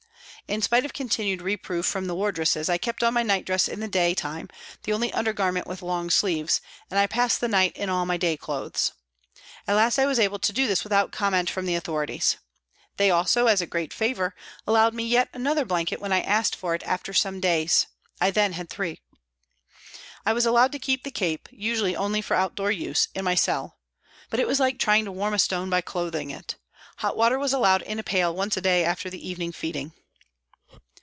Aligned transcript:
In 0.47 0.61
spite 0.61 0.83
of 0.83 0.91
continued 0.91 1.41
reproof 1.41 1.85
from 1.85 2.07
the 2.07 2.15
wardresses 2.15 2.67
I 2.67 2.77
kept 2.77 3.05
on 3.05 3.13
my 3.13 3.23
nightdress 3.23 3.69
in 3.69 3.79
the 3.79 3.87
day 3.87 4.13
time, 4.13 4.49
the 4.83 4.91
only 4.91 5.13
under 5.13 5.31
garment 5.31 5.65
with 5.65 5.81
long 5.81 6.09
sleeves, 6.09 6.59
and 6.89 6.99
I 6.99 7.07
passed 7.07 7.39
the 7.39 7.47
night 7.47 7.71
in 7.77 7.87
all 7.87 8.05
my 8.05 8.17
day 8.17 8.35
clothes. 8.35 8.91
At 9.65 9.77
last 9.77 9.97
I 9.97 10.05
was 10.05 10.19
able 10.19 10.39
to 10.39 10.51
do 10.51 10.67
this 10.67 10.83
without 10.83 11.13
comment 11.13 11.49
from 11.49 11.65
the 11.67 11.75
authorities. 11.75 12.35
They 12.97 13.09
also, 13.09 13.47
as 13.47 13.61
a 13.61 13.65
great 13.65 13.93
favour, 13.93 14.35
allowed 14.67 14.93
me 14.93 15.03
yet 15.05 15.29
another 15.31 15.63
blanket 15.63 16.01
when 16.01 16.11
I 16.11 16.19
asked 16.19 16.57
for 16.57 16.75
it 16.75 16.83
after 16.83 17.13
some 17.13 17.39
days; 17.39 17.87
I 18.19 18.29
then 18.29 18.51
had 18.51 18.69
three. 18.69 18.99
I 20.25 20.33
was 20.33 20.45
allowed 20.45 20.73
to 20.73 20.79
keep 20.79 21.05
the 21.05 21.11
cape, 21.11 21.47
usually 21.53 21.95
only 21.95 22.21
for 22.21 22.33
out 22.35 22.55
door 22.55 22.73
use, 22.73 23.07
in 23.15 23.23
my 23.23 23.35
cell. 23.35 23.79
But 24.29 24.41
it 24.41 24.47
was 24.49 24.59
like 24.59 24.79
trying 24.79 25.05
to 25.05 25.13
warm 25.13 25.33
a 25.33 25.39
stone 25.39 25.69
by 25.69 25.79
clothing 25.79 26.29
it. 26.29 26.55
Hot 26.97 27.15
water 27.15 27.39
was 27.39 27.53
allowed 27.53 27.83
in 27.83 27.99
a 27.99 28.03
pail 28.03 28.35
once 28.35 28.57
a 28.57 28.61
day 28.61 28.83
after 28.83 29.09
the 29.09 29.25
evening 29.25 29.53
feeding. 29.53 29.93